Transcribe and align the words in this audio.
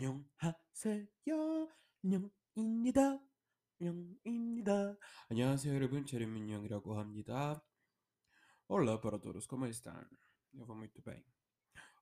안녕하세요. 0.00 1.68
안녕입니다. 2.04 3.20
안녕입니다. 3.80 4.96
안녕하세요, 5.30 5.74
여러분. 5.74 6.06
저는 6.06 6.32
민영이라고 6.32 6.98
합니다. 6.98 7.62
Olá 8.68 9.00
para 9.00 9.18
todos, 9.20 9.46
como 9.46 9.66
estão? 9.66 9.94
Eu 10.54 10.66
vou 10.66 10.76
muito 10.76 11.00
bem. 11.02 11.22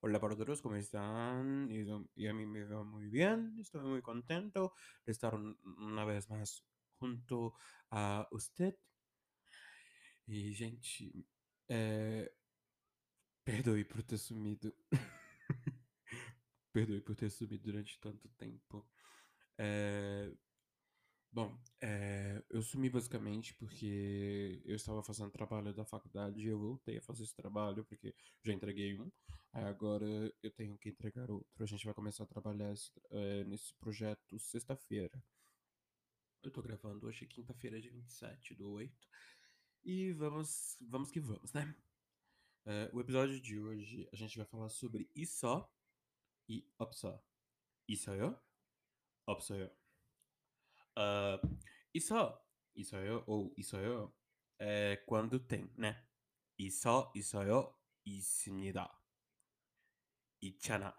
Hola 0.01 0.19
para 0.21 0.35
todos, 0.37 0.61
¿cómo 0.63 0.77
están? 0.77 1.69
Y, 1.71 1.85
yo- 1.87 2.07
y 2.15 2.27
a 2.27 2.33
mí 2.35 2.47
me 2.47 2.65
va 2.65 2.85
muy 2.85 3.09
bien, 3.09 3.55
estoy 3.59 3.83
muy 3.83 4.03
contento 4.03 4.73
de 5.05 5.13
estar 5.13 5.35
un- 5.35 5.57
una 5.79 6.05
vez 6.05 6.29
más 6.31 6.65
junto 6.99 7.55
a 7.91 8.27
usted. 8.31 8.75
E, 10.27 10.55
gente, 10.55 11.27
é... 11.69 12.31
perdoe 13.45 13.85
por 13.85 14.03
ter 14.05 14.19
sumido. 14.19 14.73
Perdoe 16.80 17.02
por 17.02 17.16
ter 17.16 17.30
sumido 17.30 17.64
durante 17.64 18.00
tanto 18.00 18.30
tempo. 18.30 18.88
É... 19.58 20.32
Bom, 21.32 21.60
é, 21.80 22.44
eu 22.50 22.62
sumi 22.62 22.90
basicamente 22.90 23.54
porque 23.54 24.62
eu 24.66 24.76
estava 24.76 25.04
fazendo 25.04 25.30
trabalho 25.30 25.72
da 25.74 25.86
faculdade 25.86 26.42
e 26.42 26.48
eu 26.48 26.58
voltei 26.58 26.98
a 26.98 27.02
fazer 27.02 27.24
esse 27.24 27.36
trabalho 27.36 27.86
porque 27.86 28.16
já 28.44 28.52
entreguei 28.52 29.00
um, 29.00 29.12
aí 29.54 29.64
agora 29.66 30.06
eu 30.42 30.52
tenho 30.52 30.76
que 30.78 30.90
entregar 30.90 31.30
outro. 31.30 31.64
A 31.64 31.68
gente 31.68 31.86
vai 31.86 31.94
começar 31.94 32.24
a 32.24 32.28
trabalhar 32.28 32.74
esse- 32.74 32.92
é, 33.12 33.44
nesse 33.44 33.76
projeto 33.76 34.40
sexta-feira. 34.40 35.24
Eu 36.42 36.52
tô 36.52 36.62
gravando 36.62 37.06
hoje, 37.06 37.28
quinta-feira, 37.28 37.80
dia 37.80 37.92
27 37.92 38.56
do 38.56 38.72
8. 38.72 39.08
E 39.84 40.12
vamos, 40.14 40.78
vamos 40.82 41.12
que 41.12 41.20
vamos, 41.20 41.54
né? 41.54 41.76
O 42.94 43.00
episódio 43.00 43.40
de 43.42 43.60
hoje 43.60 44.08
a 44.14 44.16
gente 44.16 44.38
vai 44.38 44.46
falar 44.46 44.70
sobre 44.70 45.10
isso 46.49 46.67
e 46.67 46.69
opsó. 46.79 47.23
있어요? 47.89 48.41
없어요. 49.27 49.71
아, 50.97 51.41
있어, 51.93 52.41
있어요, 52.75 53.25
ou 53.27 53.53
있어요. 53.57 54.15
É 54.59 54.97
quando 55.07 55.47
tem, 55.47 55.71
né? 55.77 56.07
있어, 56.59 57.13
있어요, 57.15 57.77
있습니다. 58.05 59.03
있잖아. 60.41 60.95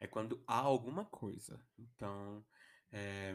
É 0.00 0.06
quando 0.06 0.42
há 0.46 0.60
alguma 0.60 1.04
coisa. 1.04 1.62
Então, 1.78 2.42
é, 2.90 3.34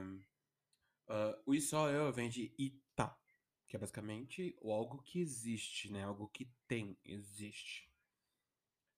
ah, 1.08 1.40
o 1.46 1.54
있어요 1.54 2.12
vem 2.12 2.28
de 2.28 2.56
있다, 2.58 3.16
que 3.68 3.76
é 3.76 3.80
basicamente 3.80 4.58
o 4.62 4.74
algo 4.74 5.04
que 5.04 5.20
existe, 5.20 5.92
né? 5.92 6.04
Algo 6.04 6.28
que 6.30 6.52
tem, 6.68 6.98
existe. 7.06 7.88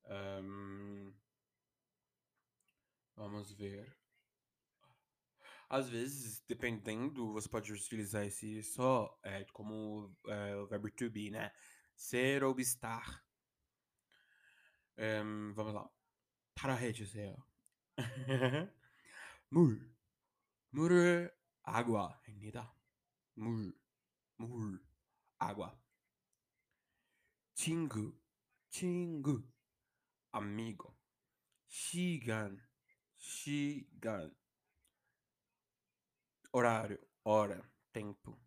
Ahn, 0.05 1.13
vamos 3.15 3.51
ver. 3.51 3.95
Às 5.69 5.89
vezes, 5.89 6.41
dependendo, 6.47 7.33
você 7.33 7.49
pode 7.49 7.73
utilizar 7.73 8.25
esse 8.25 8.63
só 8.63 9.19
é, 9.23 9.43
como 9.51 10.15
é, 10.27 10.55
o 10.55 10.67
verbo 10.67 10.89
to 10.91 11.09
be, 11.09 11.29
né? 11.29 11.51
Ser 11.95 12.43
ou 12.43 12.57
estar. 12.59 13.23
Ehm, 14.97 15.53
vamos 15.53 15.73
lá. 15.73 15.89
para 16.57 16.73
해주세요. 16.73 17.37
물. 19.49 19.79
물을 20.71 21.31
água입니다. 21.61 22.73
물. 23.35 23.73
물. 24.37 24.81
água. 25.37 25.79
친구. 27.53 28.17
친구. 28.69 29.43
amigo. 30.31 30.95
시간. 31.67 32.59
시간. 33.21 34.31
horário, 36.53 36.99
hora, 37.23 37.61
tempo. 37.91 38.39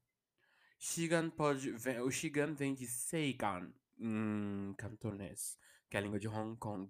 Shigan 0.78 1.30
pode. 1.30 1.70
vem- 1.72 2.00
O 2.00 2.10
Shigan 2.10 2.54
vem 2.54 2.74
de 2.74 2.86
Seigan 2.86 3.72
em 3.98 4.74
cantonês, 4.78 5.58
que 5.88 5.96
é 5.96 6.00
a 6.00 6.02
língua 6.02 6.18
de 6.18 6.26
Hong 6.28 6.56
Kong. 6.58 6.88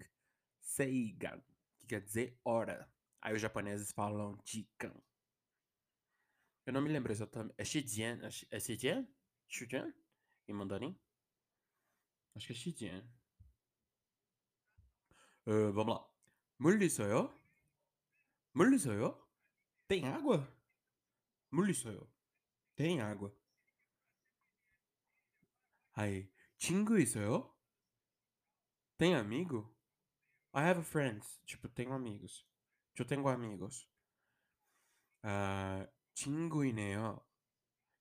Seigan, 0.61 1.43
que 1.79 1.87
quer 1.87 2.01
dizer 2.03 2.39
hora. 2.45 2.89
Aí 3.21 3.35
os 3.35 3.41
japoneses 3.43 3.93
falam 3.93 4.39
Jikan. 4.47 4.95
Eu 6.67 6.73
não 6.73 6.81
me 6.81 6.89
lembro 6.91 7.13
exatamente. 7.13 7.55
É 7.59 7.65
Shijian? 7.65 8.21
É 8.23 8.31
Shi- 8.31 8.47
É 8.51 8.61
Shijian? 8.61 9.07
Shijian? 9.49 9.93
Em 10.49 10.53
mandarim? 10.55 10.97
Acho 12.35 12.47
que 12.47 12.53
é 12.53 12.57
Shijian. 12.57 13.05
Ah, 15.47 15.71
vamos 15.73 15.95
lá. 15.97 16.07
물 16.59 16.81
있어요? 16.83 17.35
물 18.55 18.75
있어요? 18.75 19.17
Tem 19.89 20.07
água? 20.07 20.47
물 21.51 21.71
있어요. 21.71 22.09
Tem 22.77 23.01
água. 23.01 23.35
Aí, 25.95 26.31
친구 26.59 26.99
있어요? 26.99 27.55
Tem 28.97 29.15
amigo? 29.15 29.75
I 30.53 30.63
have 30.63 30.83
friends. 30.83 31.41
Tipo, 31.45 31.69
tenho 31.69 31.93
amigos. 31.93 32.47
Eu 32.97 33.05
tenho 33.05 33.27
amigos. 33.29 33.89
Ah, 35.23 35.89
친구이네요. 36.15 37.21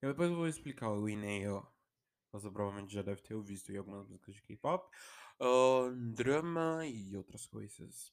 Eu 0.02 0.10
depois 0.12 0.30
eu 0.30 0.36
vou 0.36 0.46
explicar 0.46 0.90
o 0.90 1.08
ineio. 1.08 1.66
Você 2.32 2.50
provavelmente 2.50 2.94
já 2.94 3.02
deve 3.02 3.22
ter 3.22 3.40
visto 3.42 3.72
em 3.72 3.78
algumas 3.78 4.06
músicas 4.06 4.34
de 4.34 4.42
K-pop. 4.42 4.88
Ah, 5.40 5.90
drama 6.14 6.86
e 6.86 7.16
outras 7.16 7.46
coisas. 7.46 8.12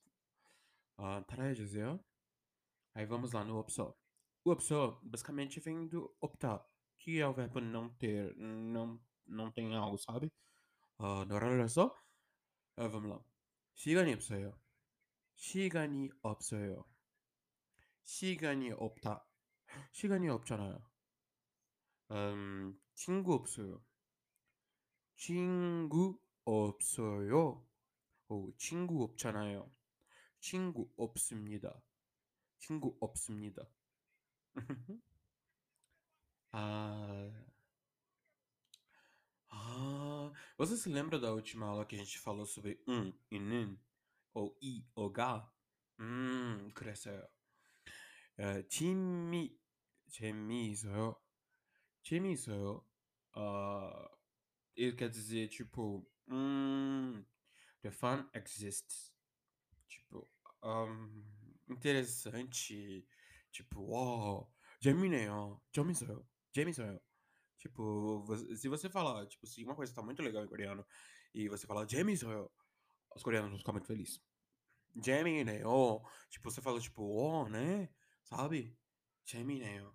Ah, 0.98 1.22
따라해주세요. 1.24 2.04
Aí 2.95 3.07
vamos 3.07 3.33
lá 3.33 3.45
no 3.45 3.59
opção. 3.59 3.95
O 4.45 4.51
opção 4.51 4.99
basicamente 5.03 5.61
vem 5.61 5.87
do 5.87 6.15
optar, 6.21 6.65
que 6.99 7.19
é 7.21 7.27
o 7.27 7.33
verbo 7.33 7.61
não 7.61 7.89
ter, 7.91 8.37
não, 8.37 9.01
não 9.27 9.51
tem 9.51 9.75
algo, 9.75 9.99
sabe? 9.99 10.31
어, 10.99 11.25
너랄라서 11.25 11.95
아, 12.77 12.89
vamos 12.89 13.11
lá. 13.11 13.25
시간이 13.75 14.15
없어요. 14.15 14.59
시간이 15.35 16.11
없어요. 16.23 16.85
시간이 18.03 18.73
없다. 18.73 19.27
시간이 19.93 20.29
없잖아요. 20.29 20.79
음, 22.11 22.79
친구 22.95 23.35
없어요. 23.35 23.83
친구 25.17 26.19
없어요. 26.45 27.67
오, 28.29 28.53
친구 28.57 29.03
없잖아요. 29.05 29.71
친구 30.41 30.91
없습니다. 30.97 31.81
친구 32.62 32.98
없습니다. 33.00 33.68
Ah. 36.54 37.32
Ah, 39.50 40.32
você 40.58 40.76
se 40.78 40.90
lembra 40.90 41.20
da 41.20 41.32
última 41.32 41.68
aula 41.68 41.86
que 41.86 41.96
a 41.96 42.00
gente 42.00 42.20
falou 42.20 42.46
sobre 42.46 42.82
um 42.88 43.14
e 43.30 43.40
nin? 43.40 43.78
Ou 44.34 44.58
i 44.62 44.86
ou 44.96 45.10
ga? 45.10 45.48
Hum, 46.00 46.72
그랬어요. 46.74 47.28
에, 48.40 48.64
재미, 48.70 49.58
재미있어요. 50.10 51.16
재미있어요. 52.04 52.86
Ah, 53.34 54.10
ele 54.76 54.96
quer 54.96 55.10
dizer, 55.10 55.50
tipo, 55.50 56.08
hum, 56.28 57.26
the 57.82 57.92
fun 57.92 58.30
exists. 58.34 59.12
Tipo, 59.88 60.30
um, 60.64 61.24
interessante. 61.73 63.07
Tipo, 63.51 63.93
ó, 63.93 64.41
oh, 64.41 64.53
Gemini, 64.81 65.29
ó, 65.29 65.59
Jamie 65.75 65.95
sou 65.95 66.09
eu, 66.09 66.27
Jamie 66.55 66.75
sou 66.75 66.87
eu. 66.87 67.01
Tipo, 67.59 68.27
se 68.57 68.69
você 68.69 68.89
falar, 68.89 69.27
tipo, 69.27 69.47
se 69.47 69.63
uma 69.65 69.77
coisa 69.77 69.95
tá 69.95 70.03
muito 70.03 70.23
legal 70.23 70.45
em 70.45 70.49
coreano 70.49 70.85
e 71.35 71.49
você 71.49 71.67
falar 71.67 71.89
Jamie 71.89 72.17
sou 72.17 72.33
eu, 72.33 72.53
os 73.15 73.23
coreanos 73.23 73.51
vão 73.51 73.59
ficar 73.59 73.73
muito 73.73 73.87
felizes. 73.87 74.21
Jamie, 74.97 75.45
né, 75.45 75.65
ó, 75.65 76.01
tipo, 76.29 76.51
você 76.51 76.61
fala, 76.61 76.81
tipo, 76.81 77.03
ó, 77.03 77.45
oh, 77.45 77.49
né, 77.49 77.89
sabe? 78.25 78.77
Jamie, 79.25 79.61
né, 79.61 79.83
ó. 79.83 79.93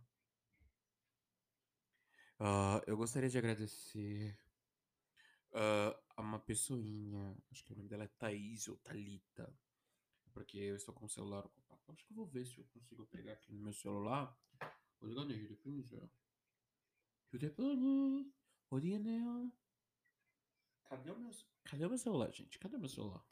Uh, 2.39 2.81
eu 2.85 2.95
gostaria 2.95 3.29
de 3.29 3.37
agradecer 3.37 4.37
uh, 5.53 5.97
a 6.15 6.21
uma 6.21 6.39
pessoinha, 6.39 7.35
acho 7.51 7.63
que 7.63 7.73
o 7.73 7.75
nome 7.75 7.89
dela 7.89 8.03
é 8.03 8.11
Thaís 8.19 8.67
ou 8.67 8.77
Thalita. 8.77 9.53
Porque 10.37 10.59
eu 10.59 10.75
estou 10.75 10.93
com 10.93 11.05
o 11.05 11.09
celular 11.09 11.43
ocupado. 11.43 11.81
Acho 11.87 12.05
que 12.05 12.11
eu 12.11 12.15
vou 12.15 12.27
ver 12.27 12.45
se 12.45 12.59
eu 12.59 12.65
consigo 12.65 13.07
pegar 13.07 13.33
aqui 13.33 13.51
no 13.51 13.59
meu 13.59 13.73
celular. 13.73 14.39
Vou 14.99 15.09
ligar 15.09 15.25
nele, 15.25 15.47
depois 15.47 15.87
já. 15.87 16.07
Cadê 20.85 21.09
o 21.09 21.17
meu... 21.17 21.31
Cadê 21.63 21.85
o 21.85 21.89
meu 21.89 21.97
celular, 21.97 22.31
gente? 22.31 22.59
Cadê 22.59 22.75
o 22.75 22.79
meu 22.79 22.87
celular? 22.87 23.25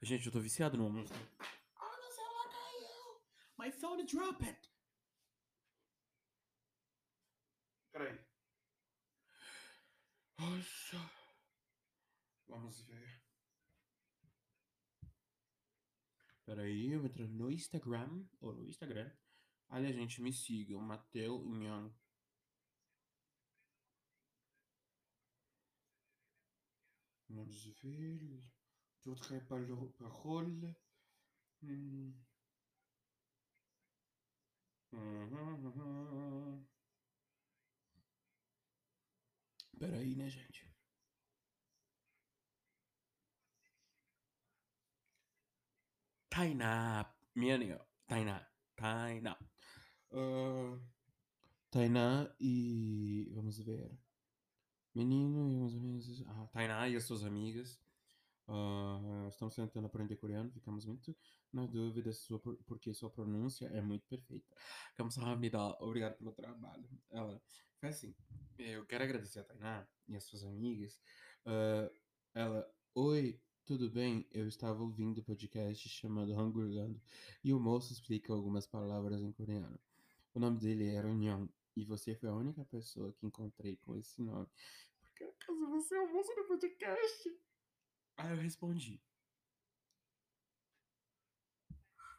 Gente, 0.00 0.26
eu 0.26 0.32
tô 0.32 0.38
viciado 0.38 0.78
numa 0.78 0.90
música. 0.90 1.18
Ah, 1.74 1.98
meu 2.00 2.10
celular 2.12 2.48
caiu! 2.48 3.20
My 3.58 3.72
phone 3.72 4.04
dropped! 4.06 4.70
11, 12.70 12.84
velho. 12.84 13.20
aí, 16.60 16.92
eu 16.92 17.04
entro 17.04 17.26
no 17.28 17.50
Instagram, 17.50 18.24
ou 18.40 18.52
no 18.54 18.68
Instagram. 18.68 19.10
Olha, 19.68 19.88
a 19.88 19.92
gente 19.92 20.22
me 20.22 20.32
siga, 20.32 20.76
o 20.76 20.80
Mateu 20.80 21.44
Inhan. 21.46 21.92
Vamos 27.28 27.64
ver. 27.82 28.44
Tudo 29.02 29.20
que 29.20 29.34
é 29.34 29.40
parole. 29.40 30.76
Hum. 31.62 32.14
Uhum, 34.92 35.54
uhum. 35.64 36.10
uhum. 36.12 36.66
Né, 39.80 40.28
gente? 40.28 40.69
Tainá. 46.30 47.12
Minha 47.34 47.56
amiga. 47.56 47.84
Tainá. 48.06 48.46
Tainá. 48.76 49.36
Uh, 50.12 50.80
Tainá 51.70 52.32
e. 52.38 53.28
Vamos 53.34 53.58
ver. 53.58 53.90
Menino 54.94 55.50
e 55.50 55.76
amigos. 55.76 56.22
Ah, 56.28 56.46
Tainá 56.52 56.88
e 56.88 56.94
as 56.94 57.04
suas 57.04 57.24
amigas. 57.24 57.80
Uh, 58.46 59.28
estamos 59.28 59.54
tentando 59.54 59.86
aprender 59.86 60.16
coreano, 60.16 60.50
ficamos 60.50 60.84
muito 60.84 61.16
na 61.52 61.66
dúvida 61.66 62.12
sua, 62.12 62.40
porque 62.66 62.92
sua 62.94 63.10
pronúncia 63.10 63.66
é 63.66 63.80
muito 63.80 64.06
perfeita. 64.06 64.56
Kamsahamnida, 64.96 65.60
obrigado 65.80 66.16
pelo 66.16 66.32
trabalho. 66.32 66.88
Ela 67.10 67.40
foi 67.78 67.88
assim: 67.88 68.14
eu 68.56 68.86
quero 68.86 69.02
agradecer 69.04 69.40
a 69.40 69.44
Tainá 69.44 69.86
e 70.08 70.16
as 70.16 70.24
suas 70.24 70.44
amigas. 70.44 71.00
Uh, 71.44 71.90
tudo 73.80 73.94
bem? 73.94 74.28
Eu 74.30 74.46
estava 74.46 74.82
ouvindo 74.82 75.22
o 75.22 75.24
podcast 75.24 75.88
chamado 75.88 76.38
Hangulando 76.38 77.00
e 77.42 77.50
o 77.50 77.58
moço 77.58 77.94
explica 77.94 78.30
algumas 78.30 78.66
palavras 78.66 79.22
em 79.22 79.32
coreano. 79.32 79.80
O 80.34 80.38
nome 80.38 80.58
dele 80.58 80.94
era 80.94 81.08
Nyong 81.08 81.50
e 81.74 81.82
você 81.82 82.14
foi 82.14 82.28
a 82.28 82.34
única 82.34 82.62
pessoa 82.66 83.10
que 83.14 83.24
encontrei 83.24 83.78
com 83.78 83.96
esse 83.96 84.20
nome. 84.20 84.46
Porque 85.00 85.24
acaso 85.24 85.66
você 85.70 85.94
é 85.94 86.00
o 86.02 86.12
moço 86.12 86.34
do 86.34 86.44
podcast? 86.44 87.40
Aí 88.18 88.32
eu 88.32 88.42
respondi. 88.42 89.00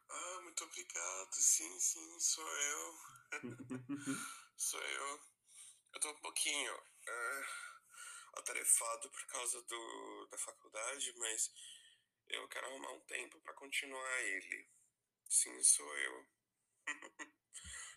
Ah, 0.09 0.41
muito 0.41 0.63
obrigado. 0.63 1.33
Sim, 1.33 1.79
sim, 1.79 2.19
sou 2.19 2.43
eu. 2.43 2.93
sou 4.57 4.81
eu. 4.81 5.19
Eu 5.93 6.01
tô 6.01 6.09
um 6.09 6.21
pouquinho 6.21 6.73
uh, 6.73 7.70
atarefado 8.33 9.09
por 9.09 9.27
causa 9.27 9.61
do, 9.63 10.27
da 10.31 10.37
faculdade, 10.37 11.13
mas 11.17 11.53
eu 12.29 12.47
quero 12.47 12.67
arrumar 12.67 12.93
um 12.93 13.01
tempo 13.01 13.39
para 13.41 13.53
continuar 13.53 14.21
ele. 14.21 14.69
Sim, 15.27 15.61
sou 15.63 15.97
eu. 15.97 16.27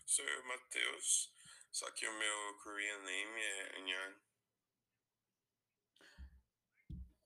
sou 0.06 0.24
eu, 0.24 0.44
Matheus. 0.44 1.32
Só 1.72 1.90
que 1.90 2.06
o 2.06 2.18
meu 2.18 2.58
Korean 2.62 2.98
name 3.02 3.40
é 3.40 3.80
Nyan. 3.80 4.20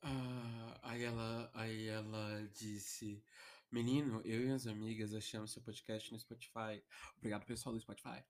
Ah. 0.03 0.49
Aí 0.89 1.05
ela, 1.05 1.51
aí 1.53 1.87
ela 1.87 2.49
disse: 2.55 3.23
Menino, 3.71 4.23
eu 4.25 4.47
e 4.47 4.51
as 4.51 4.67
amigas 4.67 5.13
achamos 5.13 5.53
seu 5.53 5.61
podcast 5.61 6.11
no 6.11 6.19
Spotify. 6.19 6.83
Obrigado, 7.19 7.45
pessoal 7.45 7.75
do 7.75 7.81
Spotify. 7.81 8.25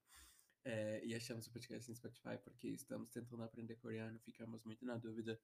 É, 0.65 1.01
e 1.03 1.13
achamos 1.13 1.45
o 1.47 1.51
podcast 1.51 1.89
no 1.89 1.95
Spotify 1.95 2.37
porque 2.41 2.69
estamos 2.69 3.09
tentando 3.09 3.43
aprender 3.43 3.75
coreano. 3.75 4.19
Ficamos 4.19 4.63
muito 4.63 4.85
na 4.85 4.97
dúvida 4.97 5.39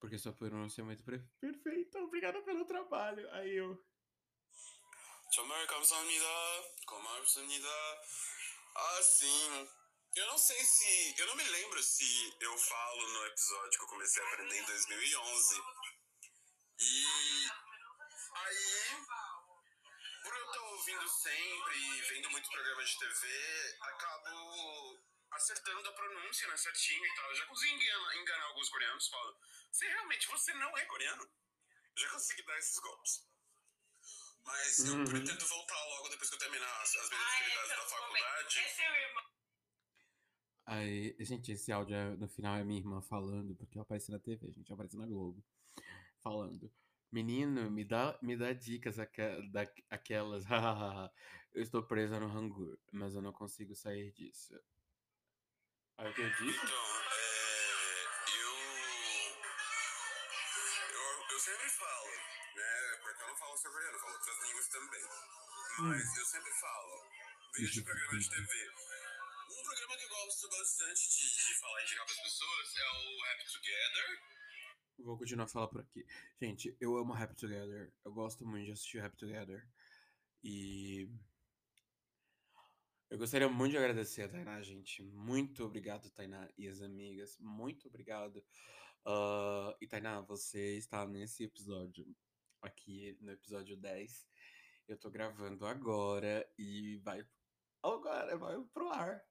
porque 0.00 0.18
sua 0.18 0.32
pronúncia 0.32 0.80
é 0.80 0.84
muito 0.84 1.04
perfeita. 1.04 1.98
Obrigado 2.00 2.42
pelo 2.42 2.64
trabalho. 2.64 3.30
Aí 3.32 3.54
eu. 3.56 3.78
정말 5.32 5.66
감사합니다. 5.66 6.26
고맙습니다. 6.86 7.68
Ah, 8.76 9.02
sim. 9.02 9.68
Eu 10.16 10.26
não 10.26 10.38
sei 10.38 10.64
se. 10.64 11.20
Eu 11.20 11.26
não 11.26 11.36
me 11.36 11.44
lembro 11.44 11.82
se 11.82 12.36
eu 12.40 12.56
falo 12.56 13.08
no 13.12 13.26
episódio 13.26 13.78
que 13.78 13.84
eu 13.84 13.88
comecei 13.88 14.22
a 14.22 14.26
aprender 14.26 14.58
em 14.58 14.64
2011. 14.64 15.54
E 16.78 17.04
aí, 17.06 17.50
por 17.62 17.74
eu 17.74 19.00
estar 19.02 19.13
ouvindo 20.85 21.09
sempre 21.09 21.77
e 21.77 22.01
vendo 22.13 22.29
muito 22.29 22.47
programa 22.47 22.83
de 22.83 22.99
TV, 22.99 23.77
acabo 23.81 24.99
acertando 25.31 25.89
a 25.89 25.93
pronúncia, 25.93 26.47
né, 26.47 26.57
certinho 26.57 27.03
e 27.03 27.15
tal. 27.15 27.29
Eu 27.31 27.35
já 27.35 27.45
consegui 27.47 27.73
enganar, 27.73 28.15
enganar 28.15 28.45
alguns 28.45 28.69
coreanos, 28.69 29.07
falo, 29.07 29.35
se 29.71 29.87
realmente 29.87 30.27
você 30.27 30.53
não 30.53 30.77
é 30.77 30.85
coreano, 30.85 31.23
eu 31.23 32.01
já 32.03 32.09
consegui 32.11 32.43
dar 32.43 32.57
esses 32.59 32.77
golpes. 32.79 33.27
Mas 34.43 34.79
uhum. 34.79 34.99
eu 35.01 35.09
pretendo 35.09 35.47
voltar 35.47 35.85
logo 35.85 36.09
depois 36.09 36.29
que 36.29 36.35
eu 36.35 36.39
terminar 36.39 36.81
as, 36.81 36.95
as 36.95 37.09
minhas 37.09 37.25
atividades 37.25 37.69
da 37.69 37.87
faculdade. 37.87 38.59
Esse 38.59 38.81
é 38.81 38.91
o 38.91 38.95
irmão. 38.95 39.23
Aí, 40.67 41.15
gente, 41.19 41.51
esse 41.51 41.71
áudio 41.71 41.95
é, 41.95 42.15
no 42.15 42.27
final 42.27 42.57
é 42.57 42.63
minha 42.63 42.79
irmã 42.79 43.01
falando, 43.01 43.55
porque 43.55 43.77
eu 43.79 43.81
apareci 43.81 44.11
na 44.11 44.19
TV, 44.19 44.47
a 44.47 44.51
gente 44.51 44.71
aparece 44.71 44.97
na 44.97 45.07
Globo 45.07 45.43
falando. 46.21 46.71
Menino, 47.11 47.69
me 47.71 47.83
dá, 47.85 48.17
me 48.21 48.35
dá 48.35 48.51
dicas 48.53 48.99
aqu 48.99 49.21
da, 49.51 49.67
aquelas. 49.89 50.43
eu 51.53 51.61
estou 51.61 51.83
presa 51.83 52.19
no 52.19 52.27
Hangur, 52.27 52.77
mas 52.91 53.15
eu 53.15 53.21
não 53.21 53.31
consigo 53.31 53.75
sair 53.75 54.11
disso. 54.11 54.53
Aí 55.97 56.09
o 56.09 56.13
que 56.13 56.21
eu 56.21 56.29
disse? 56.29 56.65
Então, 56.65 56.85
é, 57.11 57.35
eu, 58.37 58.51
eu. 60.91 61.31
Eu 61.31 61.39
sempre 61.39 61.69
falo, 61.69 62.11
né? 62.55 62.99
Porque 63.01 63.23
eu 63.23 63.27
não 63.27 63.35
falo 63.37 63.57
só 63.57 63.69
coreano, 63.69 63.95
eu 63.95 64.01
falo 64.01 64.13
outras 64.13 64.43
línguas 64.43 64.67
também. 64.67 65.01
Mas 65.79 66.03
hum. 66.03 66.19
eu 66.19 66.25
sempre 66.25 66.51
falo. 66.51 67.05
Vejo 67.57 67.83
programa 67.85 68.19
de 68.19 68.29
TV. 68.29 68.69
Um 69.51 69.63
programa 69.63 69.97
que 69.97 70.03
eu 70.03 70.09
gosto 70.09 70.49
bastante 70.49 71.09
de, 71.09 71.47
de 71.47 71.59
falar 71.59 71.79
e 71.79 71.83
indicar 71.85 72.05
para 72.05 72.15
as 72.15 72.21
pessoas 72.21 72.75
é 72.75 72.89
o 72.91 73.23
Happy 73.23 73.45
Together 73.53 74.19
Vou 74.97 75.17
continuar 75.17 75.45
a 75.45 75.47
falar 75.47 75.67
por 75.67 75.81
aqui. 75.81 76.05
Gente, 76.41 76.75
eu 76.79 76.97
amo 76.97 77.13
Happy 77.13 77.35
Together. 77.35 77.93
Eu 78.03 78.13
gosto 78.13 78.45
muito 78.45 78.65
de 78.65 78.71
assistir 78.71 78.99
Happy 78.99 79.17
Together. 79.17 79.67
E. 80.43 81.09
Eu 83.09 83.17
gostaria 83.17 83.47
muito 83.47 83.71
de 83.71 83.77
agradecer 83.77 84.23
a 84.23 84.29
Tainá, 84.29 84.61
gente. 84.61 85.03
Muito 85.03 85.63
obrigado, 85.63 86.09
Tainá 86.09 86.49
e 86.57 86.67
as 86.67 86.81
amigas. 86.81 87.37
Muito 87.39 87.87
obrigado. 87.87 88.37
Uh, 89.05 89.75
e 89.79 89.87
Tainá, 89.87 90.21
você 90.21 90.77
está 90.77 91.05
nesse 91.05 91.43
episódio 91.43 92.07
aqui, 92.61 93.17
no 93.21 93.31
episódio 93.31 93.77
10. 93.77 94.27
Eu 94.87 94.97
tô 94.97 95.11
gravando 95.11 95.65
agora 95.65 96.49
e 96.57 96.97
vai. 97.03 97.23
Agora 97.83 98.37
vai 98.37 98.55
pro 98.73 98.89
ar. 98.89 99.23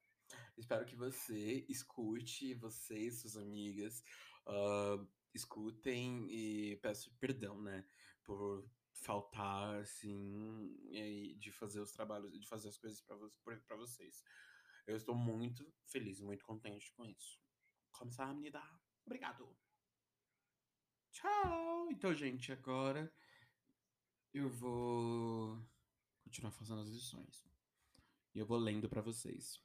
Espero 0.57 0.85
que 0.85 0.95
você 0.95 1.65
escute, 1.67 2.53
você 2.53 3.07
e 3.07 3.11
suas 3.11 3.35
amigas. 3.35 4.03
Uh, 4.47 5.05
escutem 5.35 6.27
e 6.31 6.77
peço 6.77 7.13
perdão, 7.19 7.61
né, 7.61 7.85
por 8.23 8.67
faltar 8.93 9.75
assim 9.81 10.75
eh, 10.91 11.33
de 11.37 11.51
fazer 11.51 11.79
os 11.79 11.91
trabalhos, 11.91 12.31
de 12.39 12.47
fazer 12.47 12.69
as 12.69 12.77
coisas 12.77 13.01
para 13.01 13.75
vocês. 13.75 14.23
Eu 14.87 14.95
estou 14.95 15.15
muito 15.15 15.71
feliz, 15.85 16.21
muito 16.21 16.45
contente 16.45 16.91
com 16.93 17.05
isso. 17.05 17.39
Começar 17.91 18.29
a 18.29 18.33
me. 18.33 18.51
Obrigado. 19.05 19.55
Tchau. 21.11 21.89
Então, 21.91 22.13
gente, 22.13 22.51
agora 22.51 23.11
eu 24.33 24.49
vou 24.49 25.59
continuar 26.23 26.51
fazendo 26.51 26.81
as 26.81 26.89
lições. 26.89 27.47
E 28.33 28.39
eu 28.39 28.45
vou 28.45 28.57
lendo 28.57 28.89
para 28.89 29.01
vocês. 29.01 29.63